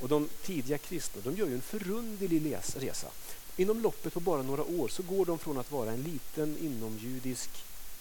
Och 0.00 0.08
de 0.08 0.28
tidiga 0.42 0.78
kristna 0.78 1.22
de 1.24 1.36
gör 1.36 1.46
ju 1.46 1.54
en 1.54 1.62
förunderlig 1.62 2.56
resa. 2.76 3.08
Inom 3.56 3.82
loppet 3.82 4.14
på 4.14 4.20
bara 4.20 4.42
några 4.42 4.64
år 4.64 4.88
så 4.88 5.02
går 5.02 5.24
de 5.24 5.38
från 5.38 5.58
att 5.58 5.72
vara 5.72 5.92
en 5.92 6.02
liten 6.02 6.58
inomjudisk 6.58 7.50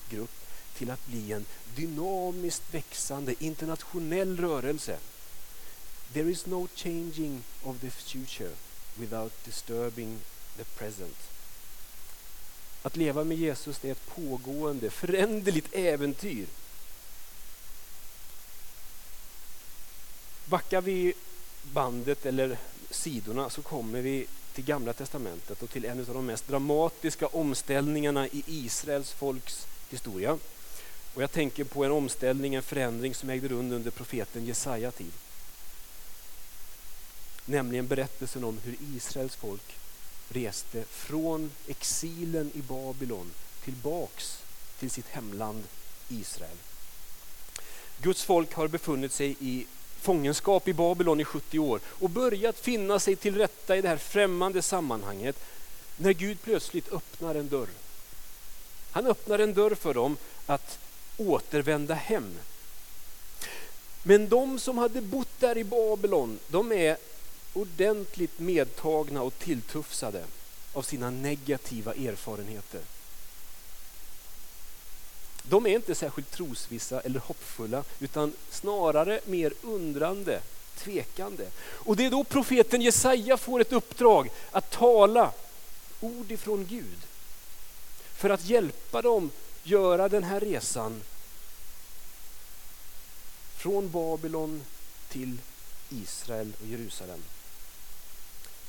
grupp 0.09 0.42
till 0.77 0.91
att 0.91 1.07
bli 1.07 1.31
en 1.31 1.45
dynamiskt 1.75 2.63
växande 2.71 3.43
internationell 3.43 4.37
rörelse. 4.37 4.97
There 6.13 6.31
is 6.31 6.45
no 6.45 6.67
changing 6.75 7.43
of 7.63 7.79
the 7.79 7.89
future 7.89 8.51
without 8.95 9.45
disturbing 9.45 10.19
the 10.57 10.63
present. 10.63 11.17
Att 12.81 12.95
leva 12.95 13.23
med 13.23 13.37
Jesus 13.37 13.83
är 13.83 13.91
ett 13.91 14.15
pågående, 14.15 14.89
föränderligt 14.89 15.73
äventyr. 15.73 16.47
Backar 20.45 20.81
vi 20.81 21.13
bandet 21.63 22.25
eller 22.25 22.57
sidorna 22.89 23.49
så 23.49 23.61
kommer 23.61 24.01
vi 24.01 24.27
till 24.53 24.63
Gamla 24.63 24.93
Testamentet 24.93 25.63
och 25.63 25.69
till 25.69 25.85
en 25.85 25.99
av 25.99 26.05
de 26.05 26.25
mest 26.25 26.47
dramatiska 26.47 27.27
omställningarna 27.27 28.27
i 28.27 28.43
Israels 28.47 29.11
folks 29.11 29.67
historia. 29.89 30.37
Och 31.13 31.24
jag 31.24 31.32
tänker 31.32 31.63
på 31.63 31.86
en 31.86 31.91
omställning, 31.91 32.55
en 32.55 32.63
förändring 32.63 33.15
som 33.15 33.29
ägde 33.29 33.48
rum 33.48 33.72
under 33.72 33.91
profeten 33.91 34.46
Jesaja 34.46 34.91
tid. 34.91 35.12
Nämligen 37.46 37.88
berättelsen 37.88 38.43
om 38.43 38.60
hur 38.63 38.77
Israels 38.96 39.36
folk 39.36 39.75
reste 40.29 40.84
från 40.89 41.51
exilen 41.67 42.51
i 42.53 42.62
Babylon 42.62 43.32
tillbaks 43.63 44.43
till 44.79 44.91
sitt 44.91 45.08
hemland 45.08 45.63
Israel. 46.10 46.58
Guds 48.01 48.24
folk 48.24 48.53
har 48.53 48.67
befunnit 48.67 49.12
sig 49.12 49.36
i 49.39 49.67
fångenskap 50.01 50.67
i 50.67 50.74
Babylon 50.74 51.20
i 51.20 51.25
70 51.25 51.60
år 51.60 51.79
och 51.86 52.10
börjat 52.10 52.60
finna 52.60 53.00
sig 53.00 53.15
till 53.15 53.38
rätta 53.38 53.77
i 53.77 53.82
det 53.82 53.88
här 53.88 53.98
främmande 53.98 54.62
sammanhanget 54.62 55.36
när 55.98 56.13
Gud 56.13 56.41
plötsligt 56.41 56.93
öppnar 56.93 57.36
en 57.36 57.50
dörr. 57.50 57.70
Han 58.91 59.08
öppnar 59.08 59.39
en 59.39 59.53
dörr 59.53 59.75
för 59.75 59.93
dem 59.93 60.17
att 60.46 60.79
återvända 61.17 61.93
hem. 61.93 62.38
Men 64.03 64.29
de 64.29 64.60
som 64.60 64.77
hade 64.77 65.01
bott 65.01 65.39
där 65.39 65.58
i 65.58 65.63
Babylon, 65.63 66.39
de 66.48 66.72
är 66.72 66.98
ordentligt 67.53 68.39
medtagna 68.39 69.22
och 69.22 69.39
tilltufsade 69.39 70.24
av 70.74 70.82
sina 70.82 71.10
negativa 71.10 71.93
erfarenheter. 71.93 72.82
De 75.43 75.65
är 75.65 75.75
inte 75.75 75.96
särskilt 75.96 76.32
trosvissa 76.32 77.01
eller 77.01 77.20
hoppfulla 77.20 77.84
utan 78.00 78.34
snarare 78.50 79.20
mer 79.25 79.53
undrande, 79.62 80.41
tvekande. 80.77 81.48
Och 81.63 81.96
det 81.96 82.05
är 82.05 82.12
då 82.12 82.24
profeten 82.24 82.82
Jesaja 82.82 83.38
får 83.38 83.60
ett 83.60 83.74
uppdrag 83.74 84.29
att 84.51 84.72
tala 84.72 85.32
ord 86.00 86.32
ifrån 86.32 86.65
Gud 86.70 87.00
för 88.15 88.29
att 88.29 88.46
hjälpa 88.46 89.01
dem 89.01 89.32
göra 89.63 90.10
den 90.10 90.24
här 90.24 90.39
resan 90.39 91.01
från 93.55 93.91
Babylon 93.91 94.62
till 95.10 95.38
Israel 95.89 96.53
och 96.62 96.67
Jerusalem. 96.67 97.24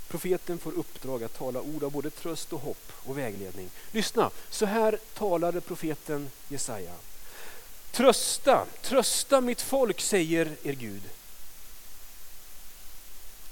Profeten 0.08 0.58
får 0.58 0.72
uppdrag 0.72 1.24
att 1.24 1.38
tala 1.38 1.60
ord 1.60 1.84
av 1.84 1.92
både 1.92 2.10
tröst 2.10 2.52
och 2.52 2.60
hopp 2.60 2.92
och 2.92 3.18
vägledning. 3.18 3.70
Lyssna, 3.92 4.30
så 4.50 4.66
här 4.66 4.98
talade 5.14 5.60
profeten 5.60 6.30
Jesaja. 6.48 6.94
Trösta, 7.90 8.66
trösta 8.82 9.40
mitt 9.40 9.60
folk, 9.60 10.00
säger 10.00 10.56
er 10.62 10.72
Gud. 10.72 11.02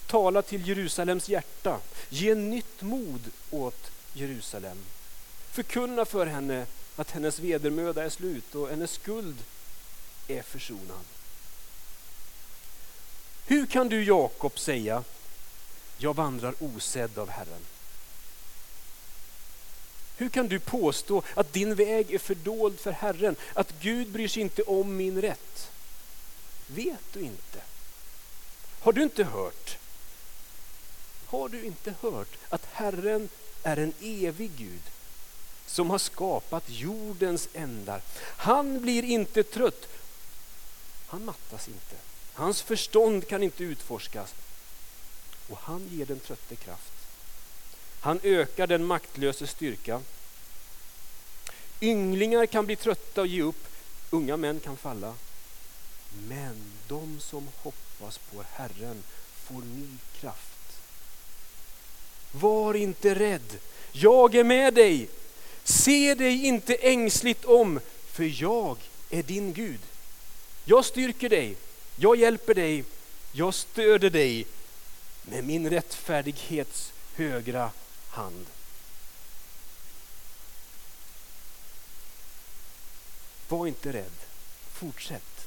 tala 0.06 0.42
till 0.42 0.68
Jerusalems 0.68 1.28
hjärta. 1.28 1.78
Ge 2.08 2.34
nytt 2.34 2.82
mod 2.82 3.30
åt 3.50 3.90
Jerusalem. 4.12 4.78
Förkunna 5.50 6.04
för 6.04 6.26
henne 6.26 6.66
att 6.96 7.10
hennes 7.10 7.38
vedermöda 7.38 8.04
är 8.04 8.10
slut 8.10 8.54
och 8.54 8.68
hennes 8.68 8.92
skuld 8.92 9.36
är 10.28 10.42
försonad. 10.42 11.04
Hur 13.46 13.66
kan 13.66 13.88
du 13.88 14.04
Jakob 14.04 14.58
säga, 14.58 15.04
jag 15.98 16.16
vandrar 16.16 16.54
osedd 16.60 17.18
av 17.18 17.28
Herren? 17.28 17.66
Hur 20.16 20.28
kan 20.28 20.48
du 20.48 20.58
påstå 20.58 21.22
att 21.34 21.52
din 21.52 21.74
väg 21.74 22.10
är 22.14 22.18
fördold 22.18 22.80
för 22.80 22.92
Herren, 22.92 23.36
att 23.54 23.74
Gud 23.80 24.08
bryr 24.08 24.28
sig 24.28 24.42
inte 24.42 24.62
om 24.62 24.96
min 24.96 25.20
rätt? 25.20 25.70
Vet 26.66 27.12
du 27.12 27.20
inte? 27.20 27.60
Har 28.80 28.92
du 28.92 29.02
inte 29.02 29.24
hört? 29.24 29.78
Har 31.26 31.48
du 31.48 31.64
inte 31.64 31.94
hört 32.00 32.38
att 32.48 32.66
Herren 32.72 33.28
är 33.62 33.76
en 33.76 33.92
evig 34.00 34.50
Gud 34.56 34.91
som 35.66 35.90
har 35.90 35.98
skapat 35.98 36.64
jordens 36.66 37.48
ändar. 37.52 38.02
Han 38.36 38.80
blir 38.80 39.02
inte 39.04 39.42
trött, 39.42 39.88
han 41.06 41.24
mattas 41.24 41.68
inte. 41.68 41.96
Hans 42.32 42.62
förstånd 42.62 43.28
kan 43.28 43.42
inte 43.42 43.64
utforskas 43.64 44.34
och 45.48 45.58
han 45.58 45.88
ger 45.90 46.06
den 46.06 46.20
trötte 46.20 46.56
kraft. 46.56 46.92
Han 48.00 48.20
ökar 48.22 48.66
den 48.66 48.84
maktlöse 48.84 49.46
styrka. 49.46 50.00
Ynglingar 51.80 52.46
kan 52.46 52.66
bli 52.66 52.76
trötta 52.76 53.20
och 53.20 53.26
ge 53.26 53.42
upp, 53.42 53.68
unga 54.10 54.36
män 54.36 54.60
kan 54.60 54.76
falla. 54.76 55.14
Men 56.28 56.72
de 56.88 57.20
som 57.20 57.48
hoppas 57.62 58.18
på 58.18 58.44
Herren 58.52 59.02
får 59.44 59.60
ny 59.60 59.88
kraft. 60.20 60.82
Var 62.32 62.74
inte 62.74 63.14
rädd, 63.14 63.58
jag 63.92 64.34
är 64.34 64.44
med 64.44 64.74
dig. 64.74 65.08
Se 65.64 66.14
dig 66.14 66.46
inte 66.46 66.74
ängsligt 66.74 67.44
om, 67.44 67.80
för 68.06 68.42
jag 68.42 68.76
är 69.10 69.22
din 69.22 69.52
Gud. 69.52 69.80
Jag 70.64 70.84
styrker 70.84 71.28
dig, 71.28 71.56
jag 71.96 72.16
hjälper 72.16 72.54
dig, 72.54 72.84
jag 73.32 73.54
stöder 73.54 74.10
dig 74.10 74.46
med 75.22 75.44
min 75.44 75.70
rättfärdighets 75.70 76.92
högra 77.14 77.70
hand. 78.10 78.46
Var 83.48 83.66
inte 83.66 83.92
rädd, 83.92 84.12
fortsätt. 84.72 85.46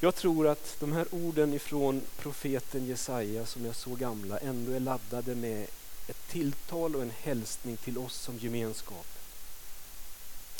Jag 0.00 0.14
tror 0.14 0.48
att 0.48 0.76
de 0.80 0.92
här 0.92 1.06
orden 1.10 1.54
ifrån 1.54 2.02
profeten 2.18 2.86
Jesaja 2.86 3.46
som 3.46 3.66
är 3.66 3.72
så 3.72 3.94
gamla 3.94 4.38
ändå 4.38 4.72
är 4.72 4.80
laddade 4.80 5.34
med 5.34 5.66
ett 6.08 6.28
tilltal 6.28 6.96
och 6.96 7.02
en 7.02 7.12
hälsning 7.22 7.76
till 7.76 7.98
oss 7.98 8.14
som 8.14 8.38
gemenskap. 8.38 9.06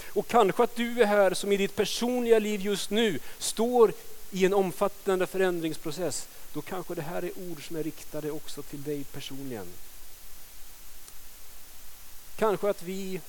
Och 0.06 0.28
kanske 0.28 0.62
att 0.62 0.76
du 0.76 1.02
är 1.02 1.06
här 1.06 1.34
som 1.34 1.52
i 1.52 1.56
ditt 1.56 1.76
personliga 1.76 2.38
liv 2.38 2.60
just 2.60 2.90
nu 2.90 3.18
står 3.38 3.92
i 4.30 4.44
en 4.44 4.54
omfattande 4.54 5.26
förändringsprocess. 5.26 6.28
Då 6.52 6.62
kanske 6.62 6.94
det 6.94 7.02
här 7.02 7.24
är 7.24 7.38
ord 7.50 7.66
som 7.66 7.76
är 7.76 7.82
riktade 7.82 8.30
också 8.30 8.62
till 8.62 8.82
dig 8.82 9.04
personligen. 9.04 9.66
Kanske 12.36 12.70
att 12.70 12.82
vi, 12.82 13.20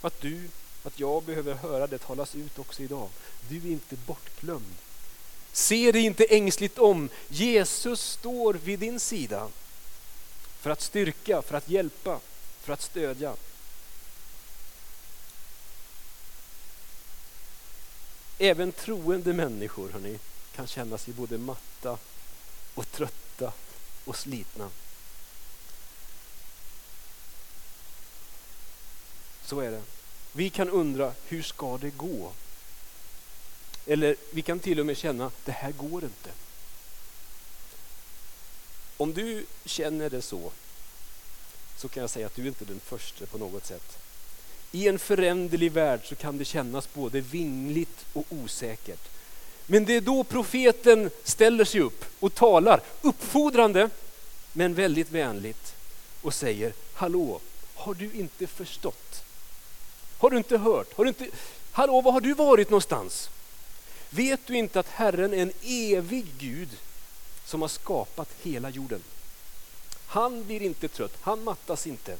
att 0.00 0.20
du, 0.20 0.48
att 0.82 1.00
jag 1.00 1.22
behöver 1.22 1.54
höra 1.54 1.86
det 1.86 1.98
talas 1.98 2.34
ut 2.34 2.58
också 2.58 2.82
idag. 2.82 3.08
Du 3.48 3.56
är 3.56 3.72
inte 3.72 3.96
bortglömd. 4.06 4.74
Se 5.52 5.92
dig 5.92 6.02
inte 6.02 6.24
ängsligt 6.24 6.78
om. 6.78 7.08
Jesus 7.28 8.00
står 8.00 8.54
vid 8.54 8.78
din 8.78 9.00
sida 9.00 9.48
för 10.60 10.70
att 10.70 10.80
styrka, 10.80 11.42
för 11.42 11.56
att 11.56 11.68
hjälpa, 11.68 12.20
för 12.60 12.72
att 12.72 12.82
stödja. 12.82 13.36
Även 18.38 18.72
troende 18.72 19.32
människor 19.32 19.88
hörrni, 19.88 20.18
kan 20.54 20.66
känna 20.66 20.98
sig 20.98 21.14
både 21.14 21.38
matta 21.38 21.98
och 22.74 22.92
trötta 22.92 23.52
och 24.04 24.16
slitna. 24.16 24.70
Så 29.44 29.60
är 29.60 29.70
det. 29.70 29.82
Vi 30.32 30.50
kan 30.50 30.68
undra, 30.70 31.14
hur 31.28 31.42
ska 31.42 31.78
det 31.78 31.90
gå? 31.90 32.32
Eller 33.86 34.16
vi 34.32 34.42
kan 34.42 34.60
till 34.60 34.80
och 34.80 34.86
med 34.86 34.96
känna, 34.96 35.30
det 35.44 35.52
här 35.52 35.72
går 35.72 36.04
inte. 36.04 36.30
Om 39.00 39.12
du 39.12 39.46
känner 39.64 40.10
det 40.10 40.22
så, 40.22 40.52
så 41.76 41.88
kan 41.88 42.00
jag 42.00 42.10
säga 42.10 42.26
att 42.26 42.34
du 42.34 42.46
inte 42.46 42.64
är 42.64 42.66
den 42.66 42.80
första 42.80 43.26
på 43.26 43.38
något 43.38 43.66
sätt. 43.66 43.98
I 44.72 44.88
en 44.88 44.98
föränderlig 44.98 45.72
värld 45.72 46.00
så 46.04 46.14
kan 46.14 46.38
det 46.38 46.44
kännas 46.44 46.94
både 46.94 47.20
vingligt 47.20 48.06
och 48.12 48.24
osäkert. 48.28 49.08
Men 49.66 49.84
det 49.84 49.96
är 49.96 50.00
då 50.00 50.24
profeten 50.24 51.10
ställer 51.24 51.64
sig 51.64 51.80
upp 51.80 52.04
och 52.20 52.34
talar 52.34 52.80
uppfordrande 53.02 53.90
men 54.52 54.74
väldigt 54.74 55.10
vänligt 55.10 55.74
och 56.22 56.34
säger 56.34 56.72
Hallå, 56.94 57.40
har 57.74 57.94
du 57.94 58.12
inte 58.12 58.46
förstått? 58.46 59.24
Har 60.18 60.30
du 60.30 60.36
inte 60.36 60.58
hört? 60.58 60.94
Har 60.96 61.04
du 61.04 61.08
inte... 61.08 61.26
Hallå, 61.72 62.00
var 62.00 62.12
har 62.12 62.20
du 62.20 62.34
varit 62.34 62.70
någonstans? 62.70 63.30
Vet 64.10 64.40
du 64.46 64.56
inte 64.56 64.80
att 64.80 64.88
Herren 64.88 65.34
är 65.34 65.42
en 65.42 65.52
evig 65.62 66.26
Gud 66.38 66.68
som 67.50 67.62
har 67.62 67.68
skapat 67.68 68.28
hela 68.42 68.70
jorden? 68.70 69.02
Han 70.06 70.44
blir 70.44 70.62
inte 70.62 70.88
trött, 70.88 71.16
han 71.20 71.44
mattas 71.44 71.86
inte. 71.86 72.16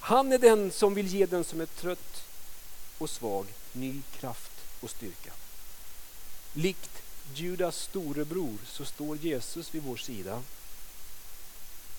Han 0.00 0.32
är 0.32 0.38
den 0.38 0.70
som 0.70 0.94
vill 0.94 1.06
ge 1.06 1.26
den 1.26 1.44
som 1.44 1.60
är 1.60 1.66
trött 1.66 2.24
och 2.98 3.10
svag 3.10 3.46
ny 3.72 4.02
kraft 4.20 4.52
och 4.80 4.90
styrka. 4.90 5.32
Likt 6.52 7.02
Judas 7.34 7.76
storebror 7.76 8.58
så 8.66 8.84
står 8.84 9.16
Jesus 9.16 9.74
vid 9.74 9.82
vår 9.82 9.96
sida. 9.96 10.42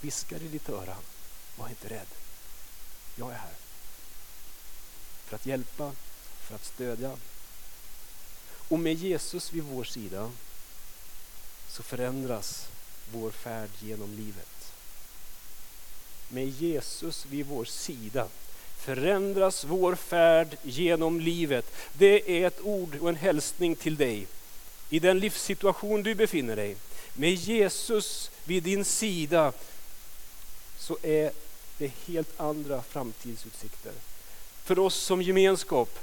Viskar 0.02 0.42
i 0.42 0.48
ditt 0.48 0.70
öra, 0.70 0.96
var 1.58 1.70
inte 1.70 1.90
rädd. 1.90 2.08
Jag 3.16 3.32
är 3.32 3.38
här. 3.38 3.56
För 5.26 5.36
att 5.36 5.46
hjälpa, 5.46 5.92
för 6.42 6.56
att 6.56 6.66
stödja, 6.66 7.18
och 8.68 8.80
med 8.80 8.94
Jesus 8.94 9.54
vid 9.54 9.64
vår 9.64 9.84
sida 9.84 10.32
så 11.74 11.84
förändras 11.84 12.68
vår 13.12 13.32
färd 13.32 13.70
genom 13.80 14.14
livet. 14.14 14.74
Med 16.30 16.48
Jesus 16.48 17.26
vid 17.26 17.46
vår 17.46 17.66
sida 17.66 18.28
förändras 18.78 19.64
vår 19.64 19.96
färd 19.96 20.58
genom 20.64 21.20
livet. 21.20 21.66
Det 21.94 22.42
är 22.44 22.48
ett 22.48 22.62
ord 22.62 22.96
och 22.96 23.10
en 23.10 23.16
hälsning 23.16 23.76
till 23.76 23.96
dig 23.96 24.28
i 24.90 25.00
den 25.00 25.20
livssituation 25.20 26.04
du 26.04 26.16
befinner 26.16 26.56
dig. 26.56 26.76
Med 27.14 27.34
Jesus 27.34 28.32
vid 28.44 28.64
din 28.64 28.86
sida 28.86 29.54
så 30.78 30.98
är 31.02 31.32
det 31.78 31.92
helt 32.06 32.40
andra 32.40 32.82
framtidsutsikter. 32.82 33.94
För 34.64 34.80
oss 34.80 34.96
som 34.96 35.22
gemenskap 35.22 36.00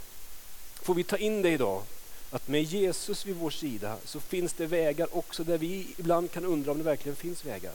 får 0.74 0.94
vi 0.94 1.04
ta 1.04 1.16
in 1.16 1.42
det 1.42 1.50
idag 1.50 1.82
att 2.30 2.48
med 2.48 2.62
Jesus 2.62 3.26
vid 3.26 3.36
vår 3.36 3.50
sida 3.50 3.98
så 4.04 4.20
finns 4.20 4.52
det 4.52 4.66
vägar 4.66 5.16
också 5.16 5.44
där 5.44 5.58
vi 5.58 5.94
ibland 5.96 6.30
kan 6.30 6.44
undra 6.44 6.72
om 6.72 6.78
det 6.78 6.84
verkligen 6.84 7.16
finns 7.16 7.44
vägar. 7.44 7.72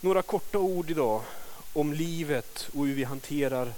Några 0.00 0.22
korta 0.22 0.58
ord 0.58 0.90
idag 0.90 1.22
om 1.72 1.92
livet 1.92 2.68
och 2.74 2.86
hur 2.86 2.94
vi 2.94 3.04
hanterar 3.04 3.72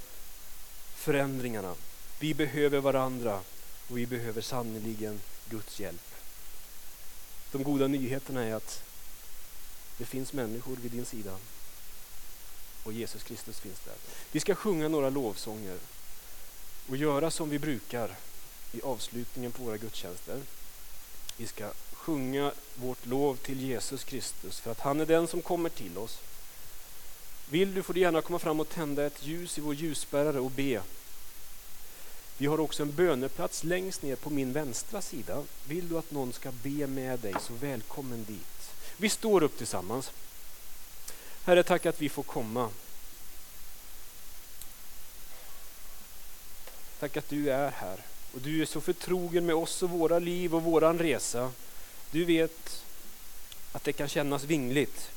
förändringarna. 0.95 1.75
Vi 2.19 2.35
behöver 2.35 2.81
varandra 2.81 3.41
och 3.89 3.99
vi 3.99 4.07
behöver 4.07 4.43
sannerligen 4.43 5.21
Guds 5.51 5.81
hjälp. 5.81 6.15
De 7.53 7.63
goda 7.63 7.87
nyheterna 7.87 8.45
är 8.45 8.55
att 8.55 8.83
det 9.99 10.05
finns 10.05 10.33
människor 10.33 10.77
vid 10.77 10.93
din 10.93 11.05
sida 11.05 11.37
och 12.85 12.93
Jesus 12.93 13.23
Kristus 13.23 13.61
finns 13.61 13.81
där. 13.85 13.95
Vi 14.33 14.41
ska 14.41 14.55
sjunga 14.55 14.89
några 14.89 15.11
lovsånger 15.11 15.79
och 16.89 16.97
göra 16.97 17.31
som 17.31 17.51
vi 17.51 17.59
brukar 17.59 18.17
i 18.73 18.83
avslutningen 18.83 19.53
på 19.53 19.63
våra 19.63 19.77
gudstjänster. 19.77 20.41
Vi 21.37 21.47
ska 21.47 21.71
sjunga 21.93 22.53
vårt 22.75 23.07
lov 23.07 23.37
till 23.37 23.61
Jesus 23.61 24.05
Kristus 24.05 24.61
för 24.61 24.71
att 24.71 24.81
han 24.81 25.01
är 25.01 25.07
den 25.07 25.29
som 25.29 25.43
kommer 25.43 25.69
till 25.69 25.99
oss. 25.99 26.19
Vill 27.51 27.75
du 27.75 27.83
får 27.83 27.95
du 27.95 28.01
gärna 28.01 28.23
komma 28.23 28.39
fram 28.39 28.61
och 28.61 28.69
tända 28.69 29.07
ett 29.07 29.27
ljus 29.27 29.59
i 29.59 29.61
vår 29.61 29.75
ljusbärare 29.75 30.41
och 30.41 30.51
be. 30.51 30.83
Vi 32.39 32.47
har 32.47 32.61
också 32.61 32.83
en 32.83 32.95
böneplats 32.95 33.65
längst 33.65 34.03
ner 34.03 34.17
på 34.17 34.31
min 34.31 34.53
vänstra 34.53 35.03
sida. 35.03 35.43
Vill 35.67 35.89
du 35.89 35.99
att 35.99 36.11
någon 36.11 36.33
ska 36.33 36.53
be 36.63 36.87
med 36.87 37.21
dig 37.21 37.35
så 37.41 37.53
välkommen 37.55 38.25
dit. 38.25 38.71
Vi 38.97 39.09
står 39.09 39.43
upp 39.43 39.59
tillsammans. 39.59 40.11
Herre, 41.45 41.63
tack 41.63 41.87
att 41.87 42.01
vi 42.01 42.09
får 42.09 42.23
komma. 42.23 42.71
Tack 47.01 47.17
att 47.17 47.29
du 47.29 47.51
är 47.51 47.71
här. 47.71 48.01
Och 48.35 48.41
du 48.41 48.63
är 48.63 48.67
så 48.67 48.81
förtrogen 48.81 49.47
med 49.47 49.55
oss 49.55 49.83
och 49.83 49.91
våra 49.91 50.19
liv 50.19 50.55
och 50.55 50.63
våran 50.63 50.99
resa. 50.99 51.53
Du 52.11 52.25
vet 52.25 52.85
att 53.73 53.85
det 53.85 53.93
kan 53.93 54.09
kännas 54.09 54.45
vingligt. 54.45 55.11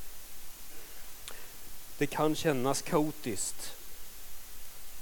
Det 1.98 2.08
kan 2.08 2.36
kännas 2.36 2.82
kaotiskt. 2.82 3.74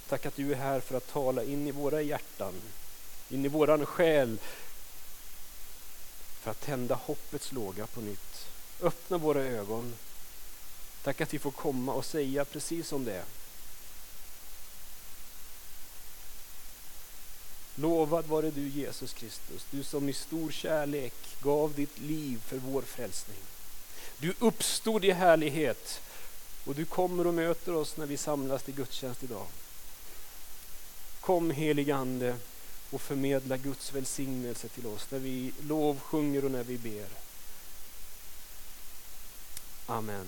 Tack 0.09 0.25
att 0.25 0.35
du 0.35 0.51
är 0.51 0.55
här 0.55 0.79
för 0.79 0.97
att 0.97 1.11
tala 1.11 1.43
in 1.43 1.67
i 1.67 1.71
våra 1.71 2.01
hjärtan, 2.01 2.53
in 3.29 3.45
i 3.45 3.47
våran 3.47 3.85
själ. 3.85 4.37
För 6.41 6.51
att 6.51 6.61
tända 6.61 6.95
hoppets 6.95 7.51
låga 7.51 7.87
på 7.87 8.01
nytt. 8.01 8.47
Öppna 8.81 9.17
våra 9.17 9.41
ögon. 9.41 9.93
Tack 11.03 11.21
att 11.21 11.33
vi 11.33 11.39
får 11.39 11.51
komma 11.51 11.93
och 11.93 12.05
säga 12.05 12.45
precis 12.45 12.87
som 12.87 13.05
det 13.05 13.13
är. 13.13 13.25
Lovad 17.75 18.25
vare 18.25 18.51
du 18.51 18.67
Jesus 18.67 19.13
Kristus, 19.13 19.65
du 19.71 19.83
som 19.83 20.09
i 20.09 20.13
stor 20.13 20.51
kärlek 20.51 21.13
gav 21.41 21.73
ditt 21.73 21.99
liv 21.99 22.41
för 22.45 22.57
vår 22.57 22.81
frälsning. 22.81 23.37
Du 24.17 24.33
uppstod 24.39 25.05
i 25.05 25.11
härlighet 25.11 26.01
och 26.65 26.75
du 26.75 26.85
kommer 26.85 27.27
och 27.27 27.33
möter 27.33 27.75
oss 27.75 27.97
när 27.97 28.05
vi 28.05 28.17
samlas 28.17 28.63
till 28.63 28.75
gudstjänst 28.75 29.23
idag. 29.23 29.45
Kom 31.19 31.51
helige 31.51 31.95
Ande 31.95 32.35
och 32.89 33.01
förmedla 33.01 33.57
Guds 33.57 33.93
välsignelse 33.93 34.67
till 34.67 34.87
oss 34.87 35.07
när 35.11 35.19
vi 35.19 35.53
lovsjunger 35.61 36.45
och 36.45 36.51
när 36.51 36.63
vi 36.63 36.77
ber. 36.77 37.07
Amen. 39.85 40.27